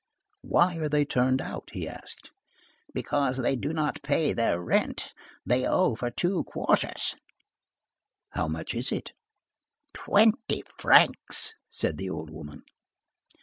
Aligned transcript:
"Why 0.41 0.77
are 0.77 0.89
they 0.89 1.05
turned 1.05 1.43
out?" 1.43 1.69
he 1.73 1.87
asked. 1.87 2.31
"Because 2.91 3.37
they 3.37 3.55
do 3.55 3.71
not 3.71 4.01
pay 4.01 4.33
their 4.33 4.59
rent; 4.59 5.13
they 5.45 5.67
owe 5.67 5.93
for 5.93 6.09
two 6.09 6.43
quarters." 6.45 7.13
"How 8.31 8.47
much 8.47 8.73
is 8.73 8.91
it?" 8.91 9.11
"Twenty 9.93 10.63
francs," 10.79 11.53
said 11.69 11.99
the 11.99 12.09
old 12.09 12.31
woman. 12.31 12.63